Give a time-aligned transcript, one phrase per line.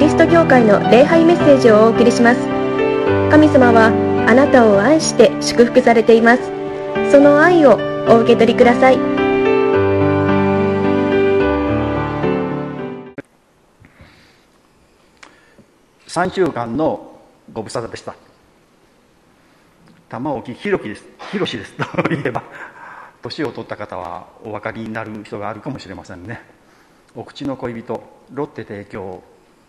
[0.00, 2.40] リスト教会の礼拝メッセージをお送りします。
[3.30, 3.88] 神様は
[4.26, 6.42] あなたを愛して祝福されています。
[7.12, 7.78] その愛を
[8.08, 8.96] お受け取りください。
[16.08, 17.20] 3週間の
[17.52, 18.14] ご無沙汰でした。
[20.08, 21.04] 玉置宏樹です。
[21.30, 21.74] 宏です。
[21.76, 22.42] と言えば
[23.20, 26.40] 年を取った方はお分かりになる人があるかもしれませんね。
[27.14, 29.22] お口の恋人ロッテ提供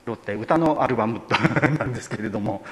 [0.06, 1.22] ロッテ歌のアルバム
[1.78, 2.64] なんですけれども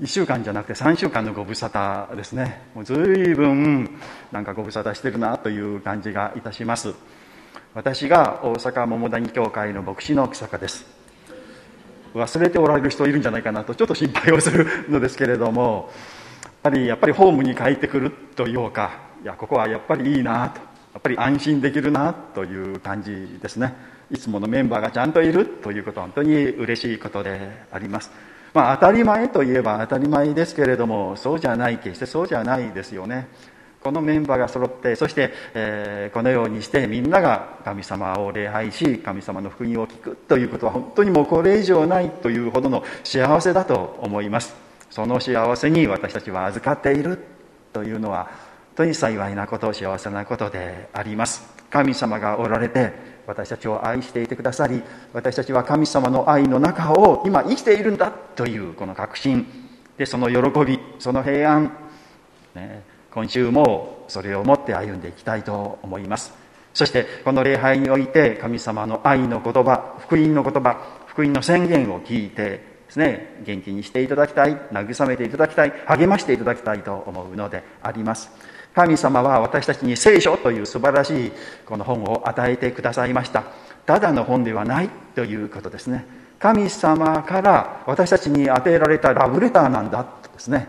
[0.00, 2.62] 1週間じゃなくて3週間のご無沙汰ですね。
[2.74, 3.98] もう随分
[4.32, 6.94] なんかご無沙汰してるなという感じがいたします。
[7.74, 10.86] 私が大阪桃谷教会の牧師の木坂です。
[12.14, 15.90] 忘れておられる人いるんじゃないかなとちょっと心配をするのですけれども
[16.42, 20.60] やっぱりやっぱりホームに帰ってくるというかいやここはやっぱりいいなと
[20.92, 23.74] やっぱり安心できるなという感じですね。
[24.10, 28.10] いつものメンバーがちゃんといるということは本当に嬉しいことであります。
[28.52, 33.28] まあ当たり前といえば当たり前ですけれどもそうじゃない決してそうじゃないですよね。
[33.80, 44.54] このメンバーが揃ってそして、えー、このようにしてみんなが神様を礼拝し神様の福音を聞くということは本当にもうこれ以上ないというほどの幸せだと思います。
[44.90, 47.18] その幸せに私たちは預かっている
[47.72, 48.28] というのは
[48.80, 51.46] 当に幸いなこと幸せなことであります。
[51.70, 52.92] 神様がおられて
[53.26, 59.46] 私たちを愛していてくださり私たちは神様の愛の中を今生きているんだというこの確信。
[59.98, 61.72] でその喜びその平安、
[62.54, 66.32] ね、今週もそれを持って歩んでいきたいと思います。
[66.72, 78.30] そしてこの礼拝において神様の愛の言葉福音の言葉福音の宣言を聞いてですね元気にしていただきたい慰めていただきたい励ましていただきたいと思うのであります。
[78.74, 81.32] 神様は私たちに聖書という素晴らしい
[81.66, 83.44] この本を与えてくださいました。
[83.86, 86.06] ただの本ではないということですね。
[86.38, 90.68] 神様から私たちに与えられたラブレターなんだとですね。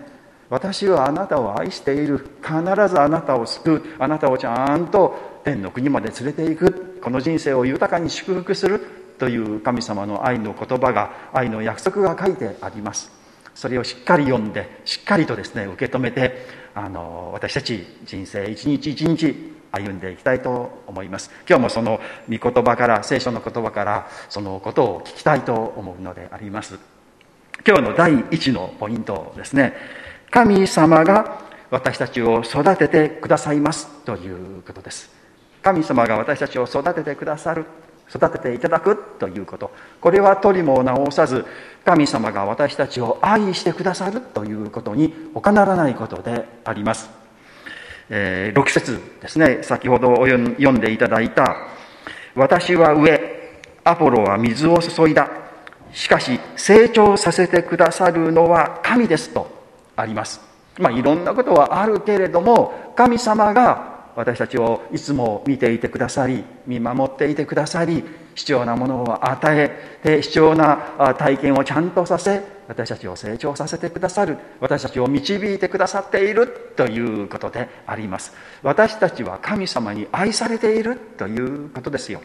[0.50, 2.18] 私はあなたを愛している。
[2.42, 2.60] 必
[2.90, 3.84] ずあなたを救う。
[4.00, 7.00] あなたをちゃんと天の国まで連れていく。
[7.02, 8.82] この人生を豊かに祝福する。
[9.18, 13.12] という神様の愛の言葉が愛の約束が書いてあります。
[13.54, 19.36] それをしっかり読んでしっかりとですね受け止めてあの私たち人生一日一日
[19.72, 21.32] 歩んでいきたいと思います。
[21.48, 22.00] 今日もその
[22.30, 26.80] 御言葉から聖書の言葉からそのことを聞きたいと思うのであります。
[27.66, 29.74] 今日の第一のポイントですね。
[30.30, 35.12] 神様が私たちを育ててくださいますということです。
[35.62, 37.66] 神様が私たちを育ててくださる
[38.14, 39.72] 育てていただくということ。
[40.02, 41.46] これは取りも直さず
[41.86, 47.10] 神様が私たちを愛してくださるということに他ならないことであります、
[48.10, 49.60] えー、6節ですね。
[49.64, 50.38] 先ほど読
[50.72, 51.56] んでいただいた
[52.36, 55.30] 「私は植えアポロは水を注いだ。
[55.94, 59.50] しかし成長させてくださるのは神です」と
[59.96, 60.42] あります。
[60.80, 68.04] まあいろんなことはあるけれども神様が私たちをいつも見ていてくださり見守っていてくださり
[68.36, 78.34] 必要なものを与えて必要な体験をちゃんとさせ私たちを成長させてくださる私たちを導いてくださっているということであります。
[78.64, 82.22] 私たちは神様に愛されているということですよ。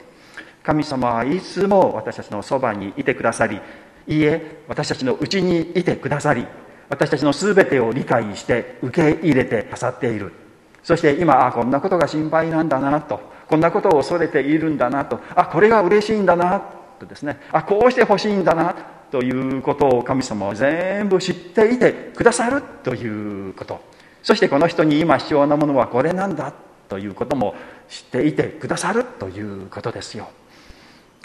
[0.62, 3.60] 神様はいつも私たちのそばにいてくださり
[4.06, 6.46] いいえ私たちのうちにいてくださり
[6.88, 10.45] 私たちの全てを理解して受け入れてくださっている。
[10.86, 13.18] そして今あこんなことが心配なんだなと。
[13.48, 15.18] こんなことを恐れているんだなと。
[15.34, 16.62] あこれが嬉しいんだな
[17.00, 17.40] とですね。
[17.50, 18.72] あこうしてほしいんだな
[19.10, 23.80] ということを神様は全部知っていてくださるということ。
[24.22, 26.52] そしてこの人に今必要なものはこれなんだ
[26.88, 27.56] ということも
[27.88, 30.28] 知っていてくださるということですよ。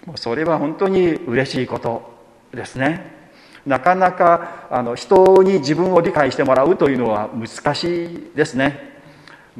[0.08, 2.12] もうそれは本当に嬉しいこと
[2.52, 3.30] ですね。
[3.68, 8.91] なかなかあの人に自分を理解してもらうというのは難しいですね。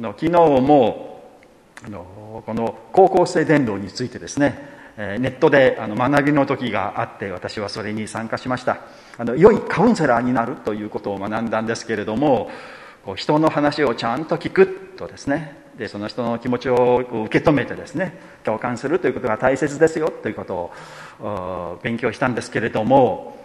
[0.00, 1.22] 昨日も
[2.46, 8.78] この高校生伝道についてですねネットで学びの時があって私はそれに参加しました。
[9.18, 12.50] あの良いカウンセラーになるということを学んだんですけれども
[13.04, 20.72] こう人の話をちゃんと聞くとですねでその人の気持ちを受け止めてですね共感するということが大切ですよということ
[21.24, 23.41] を勉強したんですけれども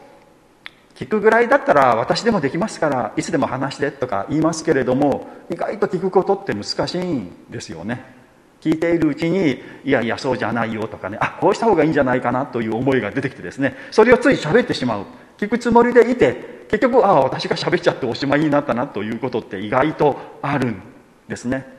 [0.98, 8.18] 聞くぐらいだったら私でもできますからいつでも話してとか言いますけれども意外と聞くことって難しいんですよね。
[8.60, 15.06] 聞いているうちにいやいやそうじゃないよとかねあこうした方がいいんじゃないかなという思いが出てきてですねそれをつい喋ってしまう。
[15.38, 20.82] 聞くつもりでいて結局ああ私が喋っちゃっておしまいになったなということって意外とあるん
[21.28, 21.77] ですね。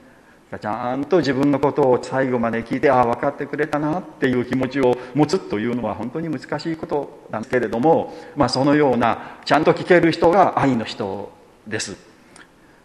[0.56, 11.30] ちゃんと自分のことを最後まで聞いてああ分かってくれたなっていう気持ちを持つというのは本当に難しいことなんですけれども、まあ、そのようなちゃんと聞ける人が愛の人
[11.66, 11.96] です。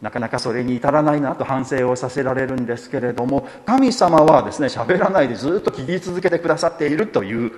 [0.01, 7.53] なかなかそれに至らないなと反省をさせられるんですけれども神様はですね喋らないでずっと聞き続けてくださっているという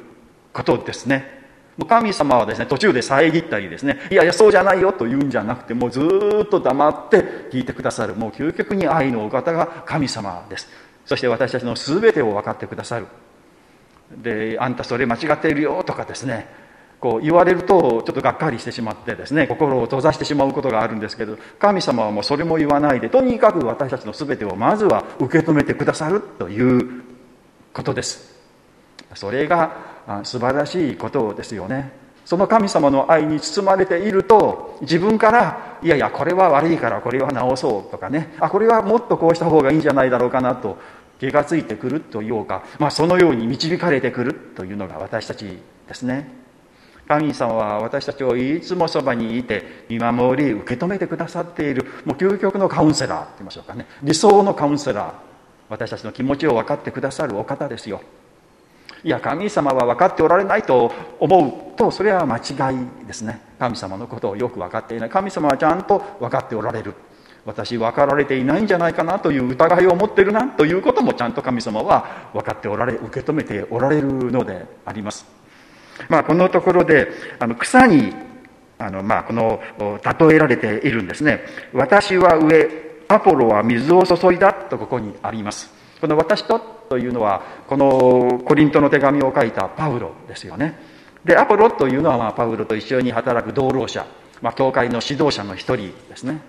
[0.54, 1.45] ことですね。
[1.84, 8.16] 神様はですね途中で遮ったりですねいやいやそうじゃないよと言うんじゃなくてもうずっと黙って聞いてくださる。
[8.16, 10.70] もう究極に愛のお方が神様です。
[11.06, 13.08] そして私たちの全てを分かってくださる。
[14.16, 16.48] であんたそれ間違っているよとかですね
[17.00, 27.04] こう言われるとちょっとがっかりしてしまってですね心を閉ざしてしまうことがあるんですけど神様はもうそれも言わないでとにかく私たちの全てをまずは受け止めてくださるという
[27.74, 28.34] ことです。
[29.16, 31.92] それが素晴らしいことですよね。
[32.26, 38.34] その神様の愛に包まれていると自分からいやいやこれは悪いからこれは直そうとかね。
[38.40, 40.78] あこれはもっとこうした方がいいんじゃないだろうかなと
[41.20, 45.46] 気がついてくるというか、まあ、そのように導かれてくるというのが私たち
[45.88, 46.46] ですね。
[47.08, 53.86] 神様は私たちをいつもそばにいて見守り受け止めてくださっているもう究極のカウンセラーって言いましょうかね。
[54.02, 55.14] 理想のカウンセラー。
[55.70, 58.02] 私たちの気持ちを分かってくださるお方ですよ。
[59.06, 63.40] いや神様は分かっておられないと思うとそれは間違いですね。
[63.60, 65.10] 神様のことをよく分かっていない。
[65.12, 66.96] 神様はちゃんと分かっておられる。
[67.46, 75.28] 私分かられていないんじゃないかなという疑いを持っているなということもちゃんと神様は分かっておられ受け止めておられるのであります。
[76.10, 77.08] まあこのところで
[77.38, 78.12] あの草に
[78.80, 81.42] あのまあこの例えられているんですね。
[81.74, 82.68] 私は上
[83.08, 85.72] アポロは水を注いだとここにあります。
[86.02, 90.80] この私とというのはこのコリントの手紙を書いたパウロですよね。
[91.26, 94.06] でアポロというのは、まあ、パウロと一緒に働く同労者、
[94.42, 96.40] まあ、教会の指導者の一人ですね。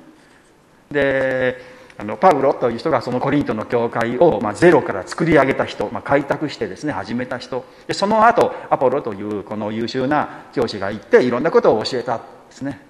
[0.92, 1.56] で
[1.98, 7.64] あのパウロという人がそのコリントの教会を、まあ、ゼロから作り上げた人、まあ、開拓してですね始めた人。
[7.88, 12.80] でその後アポロというこの優秀な教師が行っていろんなことを教えたんですね、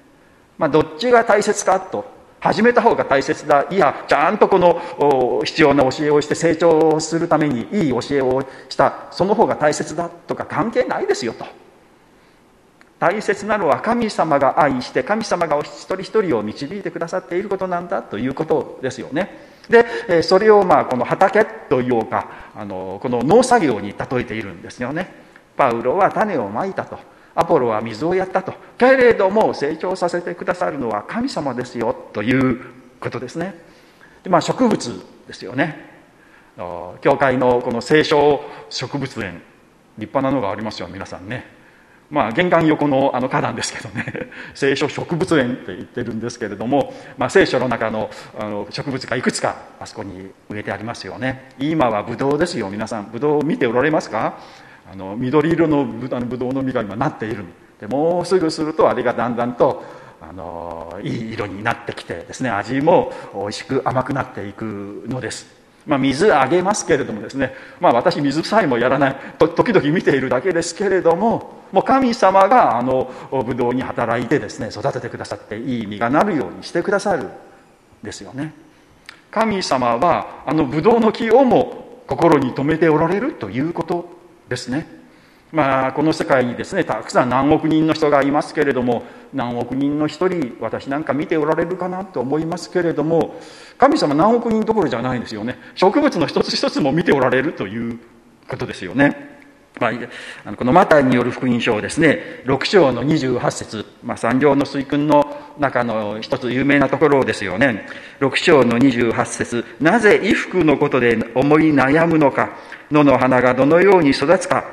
[0.58, 3.66] まあ、どっちが大切かと始めた方が大切だ。
[3.70, 9.08] いやちゃんとこの必要な教えをして成長するためにいい教えをした。
[9.10, 11.44] その方が大切だとか関係ないですよと。
[12.98, 19.54] 大切なのは神様が愛して神様がお一人一人を導いてくださっていることなんだということですよね。
[19.68, 25.12] でそれをまあこの畑というかあのこの農作業に例えているんですよね。
[25.56, 26.98] パウロは種をまいたと。
[27.36, 28.54] アポロは水をやったと。
[28.78, 32.60] けれども成長させてくださるのは神様ですよという
[32.98, 33.54] ことですね。
[34.24, 35.94] で、まあ、植物ですよね。
[37.02, 38.40] 教会のこの聖書
[38.70, 39.42] 植物園
[39.98, 41.54] 立派なのがありますよ皆さんね。
[42.08, 44.30] まあ玄関横のあの花壇ですけどね。
[44.54, 51.50] 聖書植物園って言ってるんですけれども、まあ、聖書の中のあの植物がいくつかあそこに植えてありますよね。
[51.58, 53.10] 今はブドウですよ皆さん。
[53.12, 54.38] ブドウを見ておられますか？
[54.90, 57.44] あの緑色のぶあのブドウの実が今なっている。
[57.80, 59.84] でもうすぐするとあれがだんだんと
[60.20, 62.50] あのいい色になってきてですね。
[62.50, 65.46] 味も美味しく甘くなっていくのです、
[65.86, 69.16] まあ、水あげますけれどもですね、まあ、私水さえもやらない。
[69.38, 73.10] と時々見ているだけですけれどももう神様があの
[73.44, 77.28] ブドウに働いてですね育ててくださっていい実がなるようにしてくださる
[78.02, 78.54] ですよね。
[79.30, 84.15] 神様はあのブドウの木をも心に留めておられるということ
[84.48, 84.86] ですね。
[85.52, 93.40] まあ、この世界にですねたくさん何億人の人がいますけれども何億人の一人私なんか見ておられるかなと思いますけれども
[93.78, 98.00] 神様何億人どころじゃないんですよね植物の一つ一つも見ておられるという
[98.48, 99.35] ことですよね。
[99.78, 99.90] ま
[100.46, 107.86] あ、このマタイによる福音書をですね6章の28節、まあ、三条の水訓の中の一つ有名なところですよね
[108.20, 112.56] 6章の28節なぜ衣服のことで思い悩むのか
[112.90, 114.64] 野の花がどのように育つか、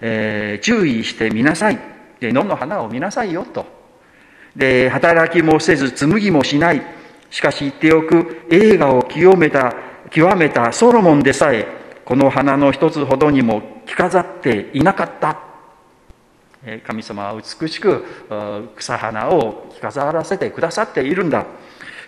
[0.00, 1.78] えー、注意してみなさい。
[2.20, 3.66] で、野の花を見なさいよと。
[4.54, 6.82] で、働きもせず紡ぎもしない。
[7.30, 9.74] しかし言っておく、映画を清めた、
[10.10, 11.66] 極めたソロモンでさえ、
[12.06, 15.40] この花の一つほどにも着飾っていなかった。
[16.86, 18.04] 神様は美しく
[18.76, 21.44] 草花を着飾らせてくださっているんだ。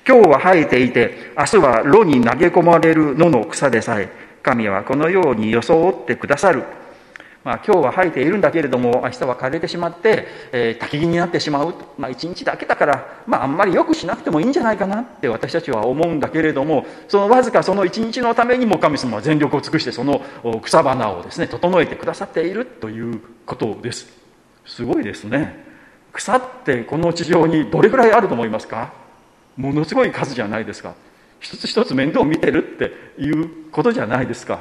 [0.07, 4.09] 今日は生えていて、明日は炉に投げ込まれる野の草でさえ、
[4.41, 6.63] 神はこのように装ってくださる。
[7.45, 20.21] まあ、今日は生えているんだけれども明日は枯れてしまって、えー、焚き木になってしまう、まあ、一日だけだから、まあ、あんまりよくしなくてもいいんじゃないかなって私たちは思うんだけれどもそのわずかその一日のためにも神様は全力を尽くしてその
[20.63, 24.09] 草花をですね整えてくださっているということです。
[24.67, 25.65] すごいですね。
[26.13, 28.93] 草ってこの地上にどれぐらいあると思いますか？
[29.57, 30.95] ものすごい数じゃないですか。
[31.41, 32.93] 一つ一つ面倒を見てるって
[33.23, 34.61] いうことじゃないですか。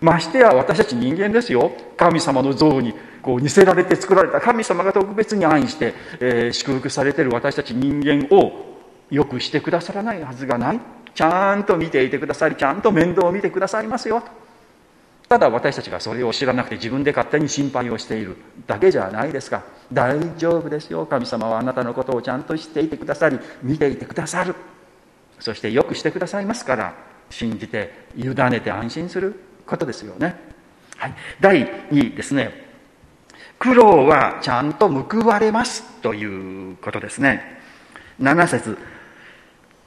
[0.00, 1.72] ましてや私たち人間ですよ。
[1.96, 4.40] 神様の像にこう似せられて作られた。
[4.40, 8.76] 神様が特別に愛して、えー、祝福されてる私たち人間を
[9.10, 10.80] よくしてくださらないはずがない。
[11.14, 14.28] ちゃんと見ていてくださりちゃんと面倒を見てくださいますよと。
[15.28, 18.36] ただ私たちがそれを知らなくて自分で勝手に心配をしている。
[18.66, 19.64] だけじゃないですか。
[19.92, 21.06] 大丈夫ですよ。
[21.06, 24.54] 神様はあなたのことをちゃんと知っていてくださり見ていてくださる。
[25.40, 26.94] そしてよくしてくださいますから
[27.30, 29.40] 信じて委ねて安心する。
[29.66, 30.36] ことですよね、
[30.96, 32.66] はい、第2ですね。
[33.58, 37.60] 苦労はちゃんと報われますということですね。
[38.20, 38.76] 7節。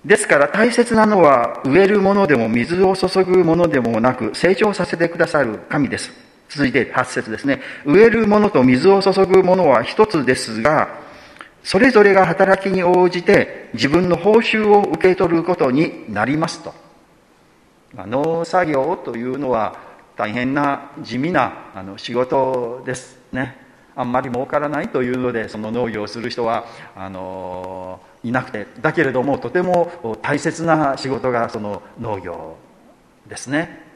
[0.06, 6.12] ですから大切なのは植えるものでも水を注ぐものでもなく成長させてくださる神です。
[6.50, 7.62] 続いて8節ですね。
[7.86, 10.90] 植えるものと水を注ぐものは一つですが
[11.64, 16.74] それぞれが働きに応じて自分の報酬を受け取ることになりますと。
[17.96, 19.76] 農作業というのは
[20.16, 23.58] 大変な地味なあの仕事ですね。
[23.96, 26.66] あんまり儲からないというのでその農業をする人は
[26.96, 28.68] あのいなくて。
[28.82, 32.56] だけれどもとても大切な仕事がその農業
[33.28, 33.88] ですね。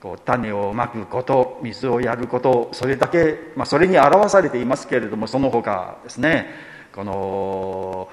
[0.00, 6.46] こう種をまくこと水をやることそれだけ、まあ、それに表されていますけれどもその他ですね。
[6.94, 8.08] この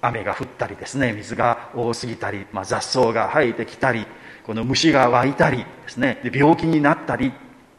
[0.00, 4.06] 雨が降ったりですね水が多すぎたり、まあ、雑草が生えてきたり
[4.48, 7.34] この虫が湧いたりですねで病気になったり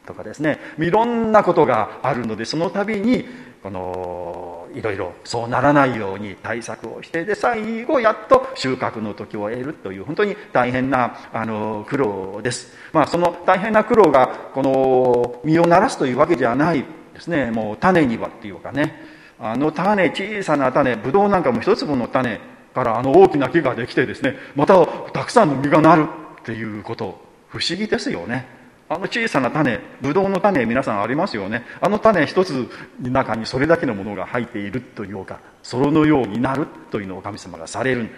[0.06, 3.26] とかですねいろんなことがあるのでその度に
[3.64, 16.86] このいろいろそうならないように対策をしてで最後やっと収穫の時を得るという本当に大変なあの苦労です、まあ、その大変な苦労がこの実をならすというわけじゃない
[17.16, 17.50] ですね。
[17.50, 19.18] もう種にはっていうかね。
[19.40, 22.40] あの種小さな種ブドウなんかも一粒の種
[22.76, 26.08] からあの大きな木ができてですねまたたくさんの実がなる。
[26.50, 28.48] っていうこと不思議ですよね。
[28.89, 31.63] あの小さな種ブドウの種皆さんありますよね。
[31.79, 32.68] あの種一つ
[33.00, 38.10] の中にそれだけのものが入っているというかそのようになるというのを神様がされるん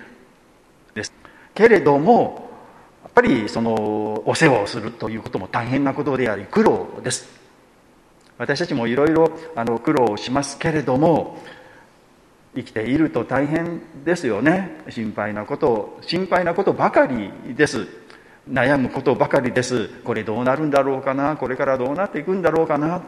[0.96, 1.14] です。
[1.54, 2.50] けれども
[3.04, 7.28] やっぱりそのお世話をするということも大変なことであり苦労です。
[8.38, 9.30] 私たちもいろいろ
[9.84, 11.38] 苦労しますけれども
[12.56, 14.82] 生きていると大変ですよね。
[14.90, 17.88] 心配なこと心配なことばかりです。
[18.50, 19.88] 悩むことばかりです。
[20.04, 21.36] これどうなるんだろうかな？
[21.38, 23.02] これからどうなっていくんだろうかな？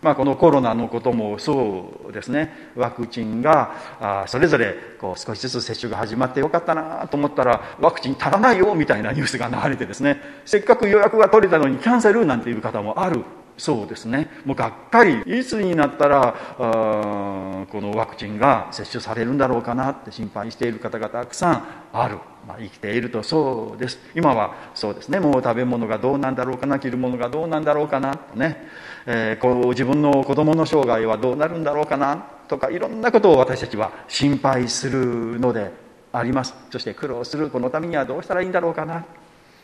[0.00, 2.70] まあ、このコロナのこともそうですね。
[2.76, 10.20] ワクチンがあそれぞれこう少しずつ接種が始まってよかったなと思ったらワクチン足らないよみたいなニュースが流れてですね。
[10.44, 13.24] せっかく予約が取れたのにキャンセルなんていう方もある。
[13.58, 14.30] そうですね。
[14.44, 23.98] もうがっかりいつになったらこのワクチンが接種されるんだろうかなって心配している方がたくさんある、まあ、生きているとそうです。
[24.14, 25.18] 今はそうですね。
[25.18, 28.68] もう食べ物がどうなんだろうかな着るものがどうなんだろうかなとね、
[29.06, 35.72] えー、こう自分の子供の生涯はどうなるんだろうかなとかいろんなことを私たちは心配するので
[36.12, 36.54] あります。
[36.70, 39.04] そして苦労するこのためにはどうしたらいいんだろうかな。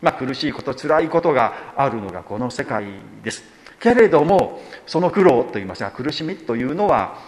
[0.03, 2.85] まあ、苦しいこと辛いことがあるのがこの世界
[3.23, 3.54] です。
[3.81, 7.19] けれどもその苦労といいますか苦しみというのは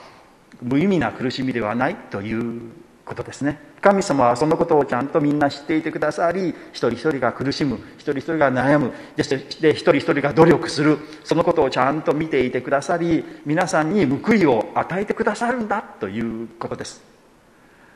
[0.62, 2.60] 無意味な苦しみではないという
[3.04, 3.60] ことですね。
[3.80, 17.15] 神様はそのことをちゃんとみんな知っていてくださり一人一人が苦しむ一人一人が悩むで一人一人が努力するそのことをちゃんと見ていてくださり皆さんに報いを与えてくださるんだということです。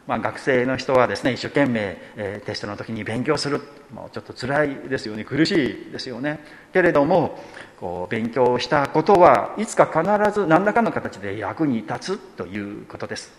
[0.07, 3.61] まあ、学生の人はですね一生懸命、えー、テストの時に勉強する。
[3.93, 5.25] もうちょっと辛いですよね。
[5.25, 6.41] 苦しいですよね。
[6.73, 7.39] けれども
[7.79, 13.33] こう勉強したことはいつか必ず何らかの形で役に立つということです。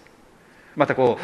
[0.76, 1.18] またこ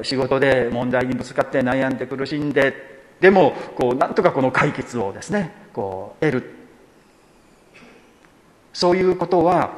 [0.00, 6.50] う仕事で問題にぶつかって悩んで苦しんででもこうなんとかこの解決をですねこう得る。
[8.72, 9.72] そういうことは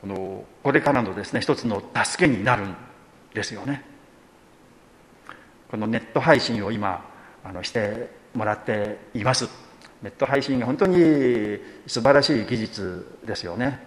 [0.00, 2.64] このこれからのですね一つの助けになる。
[2.66, 2.89] んです
[3.34, 3.84] ですよね。
[5.70, 7.04] このネット配信を今
[7.44, 9.48] あのしてもらっています。
[10.02, 10.96] ネット配信が本当に
[11.86, 13.80] 素晴らしい技術ですよね。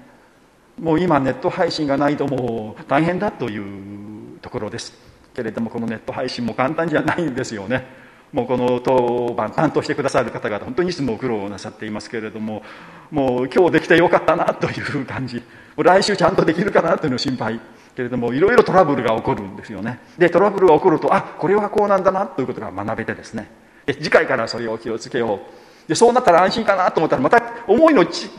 [0.79, 4.93] もう今ネット配信がないともう大変だというところです。
[5.33, 7.85] けれどもこのネット配信も簡単じゃないんですよね。
[8.31, 12.63] もうこの当番担当してくださる方々本当にいつも苦労なさっていますけれども
[13.12, 15.43] もう今日できてよかったなという感じ。
[15.77, 17.59] 来週ちゃんとできるかなというの心配。
[17.95, 20.00] けれどもいろいろトラブルが起こるんですよね。
[20.17, 23.50] でトラブルが起こるとあこれはこうなんだなということが学べてですね。
[23.85, 25.39] で次回からそれを気をつけよ
[25.85, 25.88] う。
[25.88, 28.29] でそうなったら安心かなと思ったらまた思いのち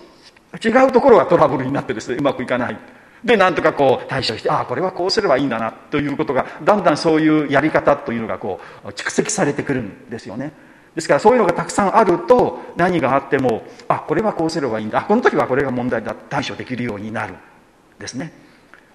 [0.62, 2.78] 違うところがトラブルになってですねうまくいかない。
[3.24, 10.52] でなんとかこう対処してああこれはこうすればいいんだなということがだんだんそういうやり方というのがこう蓄積されてくるんですよね。
[10.94, 15.02] ですからそういうのがたくさんあると何があってもあこれはこうすればいいんだ。
[15.02, 16.14] この時はこれが問題だ。
[16.14, 17.34] 対処できるようになる。
[17.98, 18.43] ですね。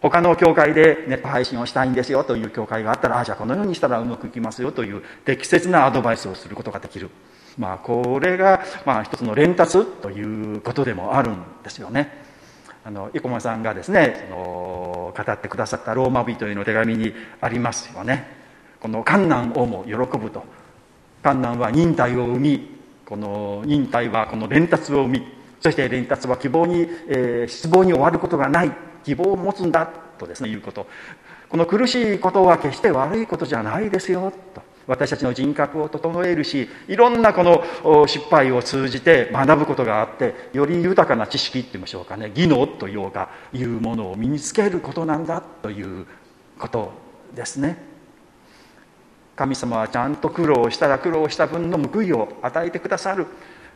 [0.02, 7.10] 他の教会でネット配信をしたいんですよという教会があったらああじゃあこのようにしたらうまくいきますよという適切なアドバイスをすることができる。
[7.58, 12.24] まあこれがまあ一つの連達ということでもあるんですよね。
[12.86, 18.26] あの生駒さんがですねその語ってくださったローマ人への手紙にありますよね。
[18.80, 20.44] この観難をも喜ぶと。
[21.22, 25.24] 観難は忍耐を生みこの忍耐はこの連達を生み
[25.60, 28.89] そして連達は希望に、えー、失望に終わることがない。
[29.04, 29.88] 希望を持つんだ
[30.18, 30.88] とですねいうこと。
[31.50, 34.62] この苦しいことは決して悪いことじゃないですよと。
[34.86, 42.32] 私たちの人格を整えるしいろんなこの失敗を通じて学ぶことがあってより豊かな知識って言いましょうかね。
[42.34, 46.06] 技能というかいうものを身につけることなんだという
[46.58, 46.92] こと
[47.36, 47.78] ですね。
[49.36, 53.28] 神様はちゃんと苦労したら苦労した分の報いを与えてくださる。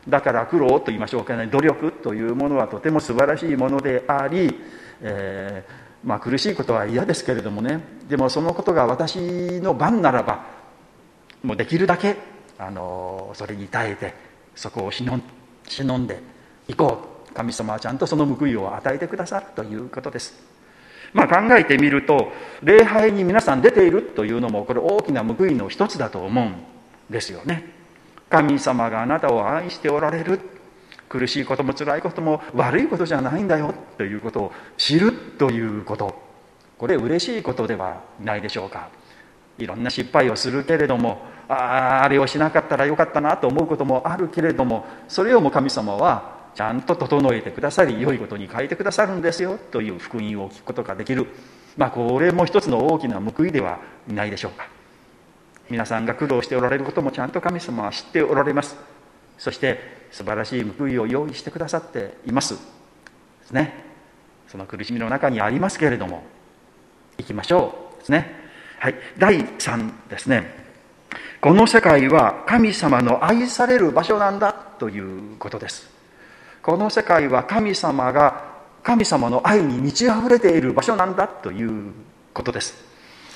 [0.08, 1.46] だから苦労と言いましょうかね。
[1.46, 4.60] 努力というものはとても素晴らしいものであり
[5.06, 9.16] えー、まあ、苦しいことは嫌ですけれどもねでもそのことが私
[9.60, 10.46] の番ならば
[11.42, 12.16] もうできるだけ
[12.58, 14.14] あのそれに耐えて
[14.54, 15.16] そこを忍
[15.98, 16.22] んで
[16.68, 20.34] いこう神様はちゃんとその報いを与えてくださるということです。
[21.12, 22.32] まあ、考えてみると
[22.62, 26.54] 礼拝に皆さん出ているというのもこれ大きな報いの一つだと思うん
[27.10, 27.72] ですよね。
[28.30, 30.40] 神様があなたを愛しておられる
[31.08, 36.14] 苦しいことも辛いことも悪いことじゃないんだよということを知るということ。
[36.78, 38.88] これ嬉しいことではないでしょうか。
[39.58, 51.26] いろんな失敗をするけれどもあああれをしなかったらよかったなと思うこともあるけれどもそれをも神様はちゃんと整えてくださり良いことに変えてくださるんですよという福音を聞くことができる。
[51.76, 54.68] まあこれも一つの大きな報いではないでしょうか。
[55.68, 58.76] 皆さんが苦労しておられることもちゃんと神様は知っておられます。
[59.38, 62.54] そして素晴らしい報いを用意してくださっています。
[62.54, 62.60] で
[63.48, 63.84] すね。
[64.46, 66.22] その苦しみの中にありますけれども
[67.18, 67.98] 行きましょう。
[67.98, 68.32] ですね。
[68.78, 68.94] はい。
[69.18, 70.54] 第3ですね。
[71.40, 75.90] この世界は神様の愛される場所なんだということです。
[76.62, 81.92] この世界は神様が神様の愛に満ち溢れている場所なんだという
[82.32, 82.74] ことです、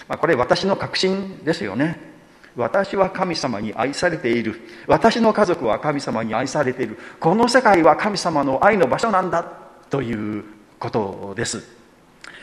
[0.06, 2.07] まあ、これ私の確信ですよね。
[2.56, 4.60] 私は神様に愛されている。
[4.86, 6.98] 私の家族は神様に愛されている。
[7.20, 9.44] この世界は神様の愛の場所なんだ
[9.90, 10.44] という
[10.78, 11.62] ことです。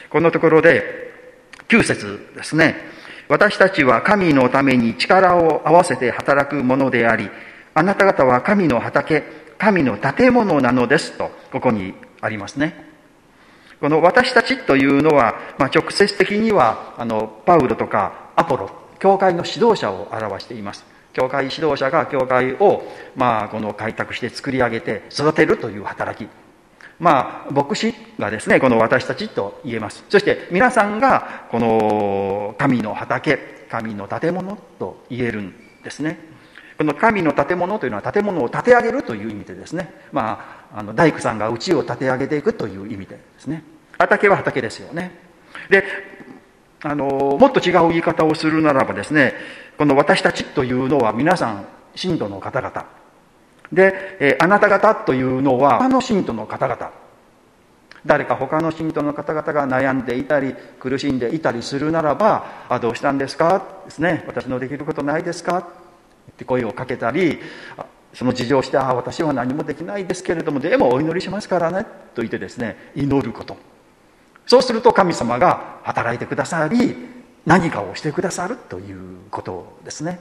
[0.09, 0.83] このところで
[1.67, 2.75] 9節ですね。
[3.27, 7.29] 私たちは神のために力を合わせて働くものであり
[7.73, 9.23] あなた方は神の畑
[9.57, 11.17] 神の建物なのです。
[11.17, 12.85] とここにありますね。
[13.79, 20.85] この私たちというのは、まあ、直接的にはあのパウロとかアポロ教会の指導者を表しています。
[21.13, 22.83] 教会指導者が教会を、
[23.15, 26.29] まあ、この開拓して作り上げて育てるという働き。
[26.99, 30.03] まあ牧師がですねこの私たちと言えます。
[30.09, 33.37] そして皆さんがこの神の畑
[33.69, 35.53] 神の建物と言えるん
[35.83, 36.17] ですね。
[36.77, 39.93] この神の建物というのは建物を建て上げるという意味でですね。
[40.11, 43.63] まああの大工さんが家を建て上げていくという意味でですね。
[43.97, 45.11] 畑は畑ですよね。
[45.69, 45.83] で
[46.85, 49.33] あのもっと違う言い方をするならばですね
[49.75, 52.85] この私たちというのは皆さん信徒の方々。
[53.71, 56.91] で、えあなた方というのは他の信徒の方々。
[58.05, 65.57] 誰か他の信徒の方々が悩んでいたり苦しんでいたりするならば「あどうしたんですか?」ですね「私のできることないですか?」
[66.29, 67.39] って声をかけたり
[68.13, 71.81] その事情をして「あ私は何もできないですけれどもでもお祈りしますからね」
[72.13, 73.74] と言ってですね祈ること。
[74.45, 76.95] そうすると神様が働いてくださり
[77.45, 80.19] 何かをしてくださるということですね。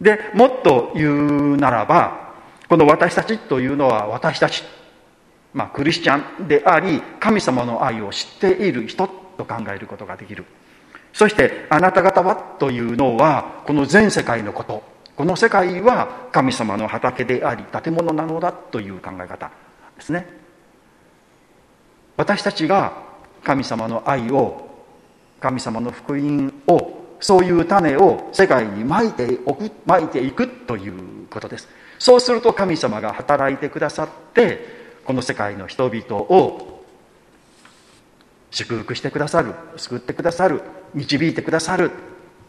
[0.00, 2.34] でもっと言うならば
[2.68, 4.64] この私たちというのは私たち
[5.52, 10.44] まあクリスチャンであり神様の愛を知っている人と考えることができる。
[11.12, 14.94] そしてあなた方はというのはこの全世界のこと。
[15.16, 19.52] この世界は神様の畑であり建物なのだという考え方
[19.96, 20.43] ですね。
[22.16, 22.92] 私たちが
[23.42, 24.68] 神様の愛を
[25.40, 31.68] 神様の福音をそういう種を世界にまいておくまいていくということです。
[31.98, 36.84] そうすると神様が働いてくださってこの世界の人々を
[38.50, 40.62] 祝福してくださる救ってくださる
[40.94, 41.90] 導いてくださる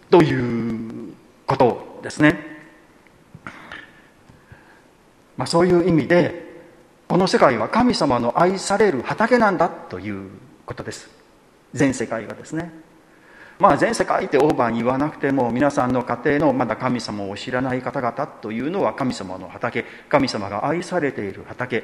[0.10, 1.14] という
[1.48, 2.40] ことですね、
[5.38, 6.45] まあ、そういう意味で
[7.08, 10.30] この世界は神様の愛される畑なんだという
[10.66, 11.10] ことです。
[11.74, 12.72] 全世界がですね。
[13.60, 21.84] まあ全世界ってオーバーに言わなくても皆さんの家庭のまだ神様を知らない方々というのは神様の畑神様が愛されている畑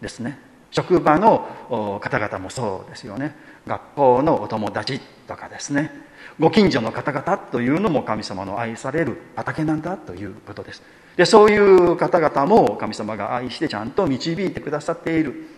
[0.00, 0.38] ですね。
[0.72, 3.36] 職場の方々もそうですよね。
[3.66, 5.92] 学校のお友達とかですね。
[6.40, 10.82] ご近所の方々というのも神様の愛される畑なんだということです。
[11.16, 15.48] でそういう方々も神様が愛してちゃんと導いてくださっている。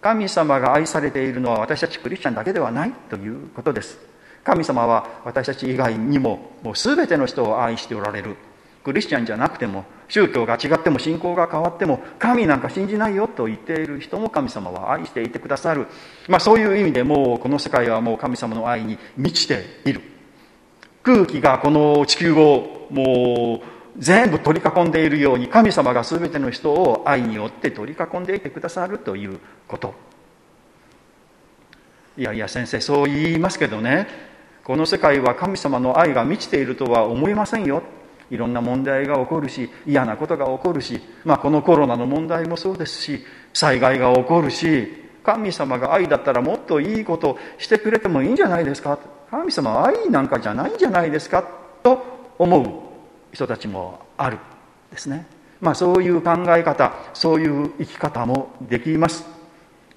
[0.00, 3.98] 神様が愛されているのは私たちクリスチャンだけではないということです。
[4.44, 8.36] 神様は私たち以外にももう全ての人を愛しておられる。
[8.82, 15.86] クリスチャンじゃなくても宗教が違っても信仰が変わっても神なんか信じないよと言っている人も神様は愛していてくださる、
[16.28, 20.00] まあ、そういう意味でもうこの世界はもう神様の愛に満ちている。
[21.02, 29.94] 空気がこの地球をもう全部取り囲んでいるように神様が全ての人を愛によって取り囲んでいてくださるということ。
[32.16, 34.08] いやいや先生そう言いますけどね。
[34.64, 37.82] この世界は神様の愛が満ちているとは思いませんよ。
[38.30, 44.86] いろんな問題が起こるし嫌なことが起こるし、まあ、このコロナの問題もそうですし災害が起こるし
[45.24, 48.98] 神様が愛だったらもっといいことしてくれてもいいんじゃないですか。
[49.30, 51.44] 神様は愛なんかじゃないんじゃないですか。
[51.82, 52.02] と
[52.38, 52.89] 思う。
[53.32, 54.38] 人たちもある
[54.90, 55.26] ですね。
[55.60, 59.26] まあそういう考え方そういう生き方もできます。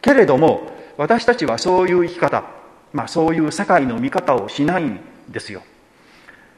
[0.01, 2.43] けれども私たちはそういう生き方、
[2.91, 5.63] まあ、そういう世界の見方をしないんですよ。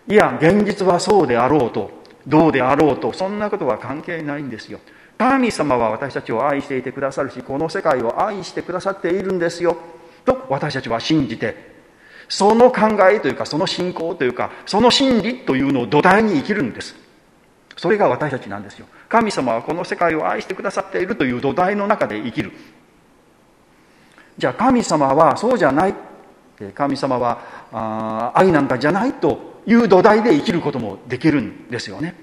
[0.07, 1.91] いや現実はそうであろうと
[2.27, 4.79] どうであろうとそんなことは関係ないんですよ。
[5.17, 9.77] 神様は私たちを愛していてくださるしこの世界を愛してくださっているんですよ。
[10.25, 11.74] と私たちは信じて
[12.27, 16.95] その考えというかその信仰というかその真理というのを土台に生きるんです。
[17.77, 18.87] それが私たちなんですよ。
[19.09, 22.51] 神様はこの世界を愛してくださっているという土台の中で生きる。
[24.37, 25.95] じゃあ神様はそうじゃない。
[26.73, 32.15] 神様は愛なんかじゃないという土台で生きることもできるんですよね。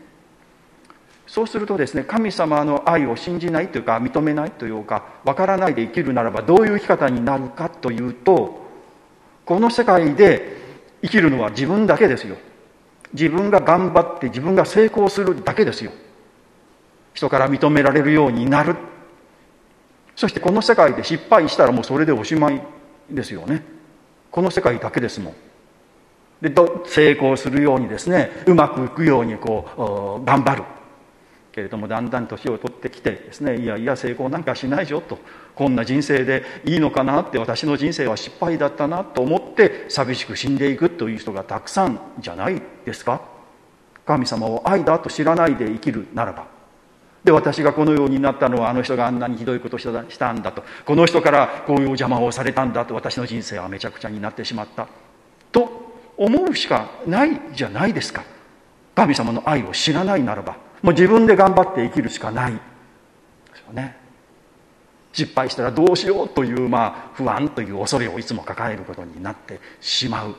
[1.27, 8.62] そうするとですね神様の愛を信じないというか認めないというかわからないで生きるならばどういう生き方になるかというと
[9.45, 10.57] この世界で
[11.03, 12.37] 生きるのは自分だけですよ。
[13.13, 15.93] 自分が頑張って自分が成功するだけですよ。
[17.15, 18.77] 人から認められるようになる。
[20.17, 22.63] そしてこの世界で失敗したらもうそれでおしまい
[23.11, 23.65] ですよね。
[24.31, 25.35] この世界だけですもん。
[26.41, 26.53] で
[26.87, 30.63] 成功するようにですねうまくいくようにこう頑張る。
[31.53, 35.19] けれどもだんだん年を取ってきてですねいやいや成功なんかしないよと
[35.55, 43.21] こんな人生でいいのかなって私の人生は失敗だったなと思って寂しく死んでいくという人がたくさんじゃないですか。
[44.07, 46.47] 神様を愛だと知らないで生きるならば。
[47.23, 50.65] で私がこのようになったのはあの人があんなにひどいことをしたんだと。
[50.85, 54.89] この人からこういう邪魔をされたんだと私の人生はめちゃくちゃになってしまった。
[55.53, 55.71] と
[56.17, 58.25] 思うしかないじゃないですか。
[58.95, 60.72] 神様の愛を知らないならば。
[60.83, 62.53] もう自分で頑張って生きるしかない。
[62.53, 62.59] で
[63.55, 63.97] すよね。
[65.13, 70.35] 失敗したらどうしようという、まあ、不安という恐れをいつも抱えることになってしまう。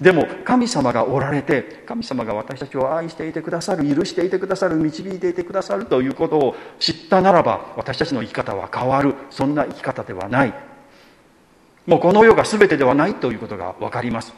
[0.00, 9.14] でも神様がおられて神様が私たちを愛していてくださる許していてくださる導いていてくださるということを知ったならば私たちの生き方は変わる。
[9.30, 10.54] そんな生き方ではない。
[11.86, 14.34] もうこの世が全てではないということが分かります。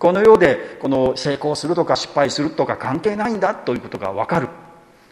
[0.00, 4.48] この世でこの成功するとか失敗するとか関係ないんだということが分かる。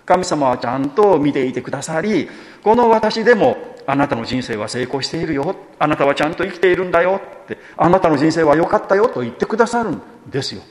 [0.07, 2.31] 神様はちゃんと見ていてくださり
[2.65, 5.55] この私でもあなたの人生は成功しているよ。
[5.79, 7.59] あなたはちゃんと生きているんだよって。
[7.77, 10.63] あなたの人生は良かったよと言ってくださるんですよ。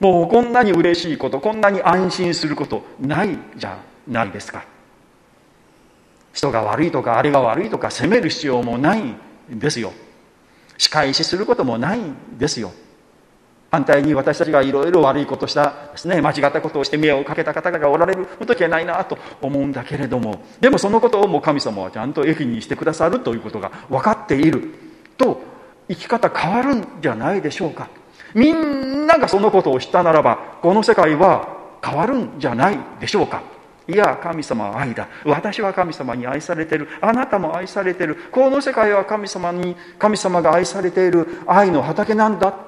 [0.00, 4.64] もうこんなに嬉しいことこんなに安心することないじゃないですか。
[6.32, 9.16] 人が悪いとかあれが悪いとか責める必要もないん
[9.48, 9.92] ですよ。
[10.76, 12.72] 仕返しすることもないんですよ。
[13.70, 24.70] 反対に私たちがいろいろ悪いことしたですね間違ったことをして迷惑をかけた方がおられる時はないなと思うんだけれどもでもそのことをもう神様はちゃんと益にしてくださるということが分かっている
[25.18, 25.42] と
[25.88, 27.88] 生き方変わるんじゃないでしょうか。
[28.34, 33.42] みんながそのことを知ったならばこの世界は変わるんじゃないでしょうか。
[33.88, 35.08] いや神様は愛だ。
[35.24, 36.88] 私は神様に愛されてる。
[37.00, 38.16] あなたも愛されてる。
[38.30, 42.67] この世界は神様に神様が愛されている愛の畑なんだ。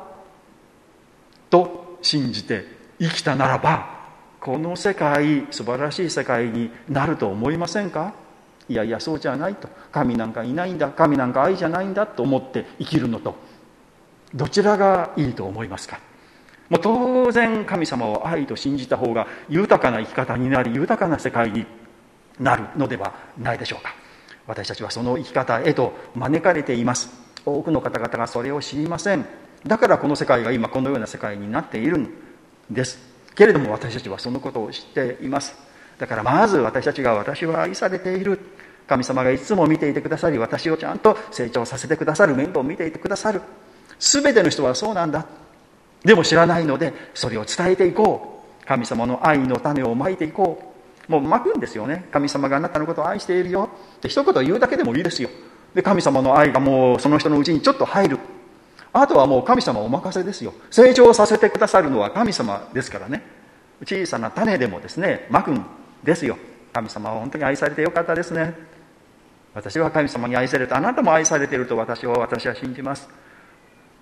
[1.50, 2.64] と信じて
[2.98, 3.98] 生きたならば
[4.40, 8.14] この世界素晴らしい世界になると思いませんか？
[8.68, 9.68] いやいやそうじゃないと。
[9.90, 10.88] 神なんかいないんだ。
[10.90, 13.34] 神なんか愛じゃないんだと思って生きるのと。
[14.32, 15.98] どちらがいいと思いますか？
[16.68, 21.66] もう当然神様を愛と信じた方が豊かな生き方になり豊かな世界に
[22.38, 23.92] なるのではないでしょうか。
[24.46, 27.10] 私たちはその生き方へと招かれています。
[27.44, 29.26] 多くの方々がそれを知りません。
[29.66, 32.10] だからこの世界が今このような世界になっているん
[32.70, 32.98] です
[33.34, 35.54] けれども私たちはそのことを知っています。
[35.98, 38.38] だからまず私たちが私は愛されている。
[38.86, 43.40] 神様がいつも見ていてくださり私をちゃんと成長させてくださる面倒を見ていてくださる。
[44.00, 45.26] 全ての人はそうなんだ。
[46.04, 48.66] でも知らないのでそれを伝えていこう。
[48.66, 50.72] 神様の愛の種をまいていこ
[51.08, 51.12] う。
[51.12, 52.06] もうまくんですよね。
[52.10, 53.68] 神様があなたのことを愛しているよ。
[53.96, 55.28] って一言言うだけでもいいですよ。
[55.74, 58.18] で神様の愛がもうその人のうちにちょっと入る。
[58.92, 60.52] あとはもう神様お任せですよ。
[60.70, 63.22] 成長させてくださるのは神様ですからね。
[63.86, 65.64] 小さな種でもですねまくん
[66.02, 66.36] ですよ。
[66.72, 68.54] 神様は本当に愛されてよかったですね。
[69.54, 73.08] 私は神様に愛されてあなたも愛されていると私は私は信じます。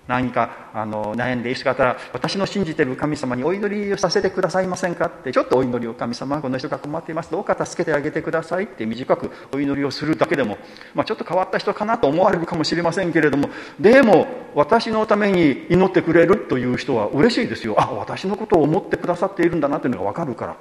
[0.09, 10.57] 何かあの悩んでいる方私の信じてる神様にお祈りをさせてくださいませんかってちょっとお祈りを神様この人が困っていますどうか助けてあげてくださいって短くお祈りをするだけでも、
[10.95, 17.75] まあ、ちょっと変わった人かなと思われるかもしれませんけれどもでも私のために祈ってくれるという人は嬉しいですよ。
[17.79, 20.57] あ私のことを思ってくださっているんだなというのが分かるから。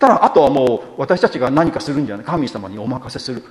[0.00, 3.44] ただあとはもう私たちが何かするんじゃない神様にお任せする。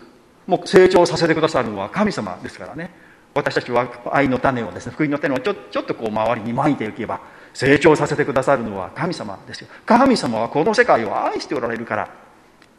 [0.47, 2.91] もう成長させてくださるのは神様ですからね。
[3.33, 7.21] 私たちは愛の種をですね福音の種をちょちょっとこう周りにまいていけば
[7.53, 9.67] 成長させてくださるのは神様ですよ。
[9.85, 12.09] 神様はこの世界を愛しておられるから、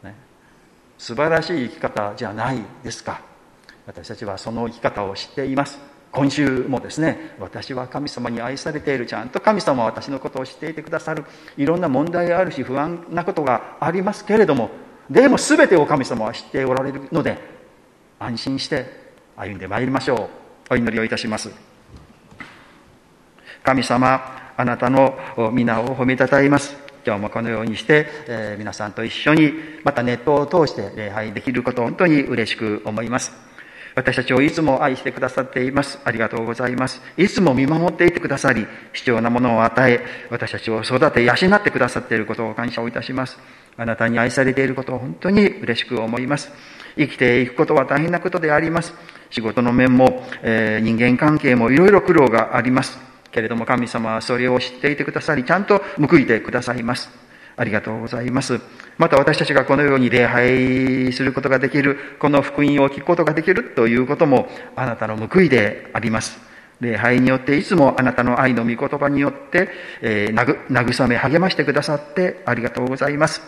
[0.03, 0.15] ね、
[0.99, 3.21] 素晴らしい生き方じゃないですか。
[3.87, 5.79] 私たちはその生き方を知っています。
[6.11, 9.07] 今週もですね私は神様に愛されている。
[9.07, 11.25] ちゃんと神様は私のことを知っていてくださる。
[11.57, 14.71] いろんな問題があるし不安なことがありますけれども
[15.11, 17.39] でも全てを神様は知っておられるので
[18.19, 18.87] 安心して
[19.37, 20.42] 歩んでまいりましょう。
[20.73, 21.51] お祈りをいたします
[23.63, 25.15] 神様あなたの
[25.53, 29.53] 皆を褒めたたえます今日もこのようにして、えー、皆さんと一緒に
[29.85, 33.33] またネットを通して礼拝できることを本当に嬉しく思います
[33.95, 35.99] 私たちをいつも愛してくださっています。
[36.05, 37.03] ありがとうございます。
[37.19, 43.39] いつも見守っていてくださり、必要なものを与え、私たちを育て、養ってくださっていることを感謝をいたします。
[43.77, 46.51] あなたに愛されていることを本当に嬉しく思います。
[46.97, 48.95] 生きていくことは大変なことであります。
[49.31, 52.99] 仕事の面も、え、人間関係もいろいろ苦労があります。
[53.31, 57.11] けれども神様はそれを知っていてくださり、ちゃんと報いてくださいます。
[57.57, 58.61] ありがとうございます。
[58.99, 66.39] また私たちがこのように礼拝することができる、この福音を聞くことができるということもあなたの報いであります。
[66.81, 69.69] 礼拝によっていつもあなたの愛の御言葉によって、
[70.01, 73.41] えー、慰め励ましてくださってありがとうございます。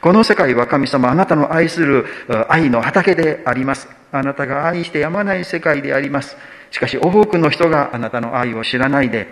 [0.00, 2.06] この世界は神様あなたの愛する
[2.48, 3.88] 愛の畑であります。
[4.12, 6.36] あなたが愛してやまない世界であります。
[6.70, 9.26] しかし多くの人があなたの愛を知らないで、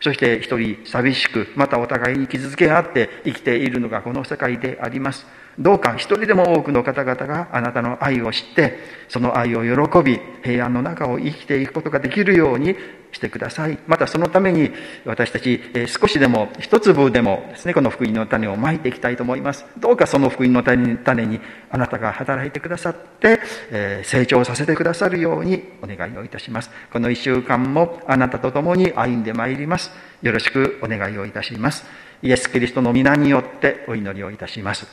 [0.00, 5.26] そして一人寂しく、またお互いに傷つけ合って生きているのがこの世界であります。
[5.58, 12.76] どうか一人でも多くの方々があなたの愛を知って、その愛を喜び、平安の中を生きていくことができるように
[13.12, 13.78] してください。
[13.86, 14.70] またそのために
[15.04, 19.64] 私たち、少しでも一粒でもですね、この福音の種をまいていきたいと思います。
[19.78, 26.70] どうかその福音の種にあなたが働いてくださって、え成長させてくださるようにお願いをいたします。
[26.92, 29.90] この一週間もあなたと共に歩んでまいります。
[30.22, 31.84] よろしくお願いをいたします。
[32.22, 34.86] イエス・キリストの皆によってお祈りをいたします。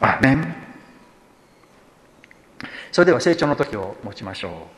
[0.00, 0.54] アメン。
[2.92, 4.77] それでは成長の時を持ちましょう。